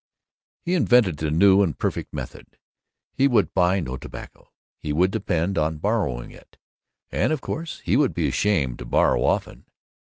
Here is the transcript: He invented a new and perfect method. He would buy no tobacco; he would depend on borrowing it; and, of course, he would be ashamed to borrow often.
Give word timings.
He 0.63 0.73
invented 0.73 1.21
a 1.21 1.29
new 1.29 1.61
and 1.61 1.77
perfect 1.77 2.11
method. 2.11 2.57
He 3.13 3.27
would 3.27 3.53
buy 3.53 3.79
no 3.81 3.97
tobacco; 3.97 4.51
he 4.79 4.91
would 4.91 5.11
depend 5.11 5.59
on 5.59 5.77
borrowing 5.77 6.31
it; 6.31 6.57
and, 7.11 7.31
of 7.31 7.41
course, 7.41 7.81
he 7.81 7.95
would 7.95 8.15
be 8.15 8.27
ashamed 8.27 8.79
to 8.79 8.85
borrow 8.85 9.21
often. 9.23 9.67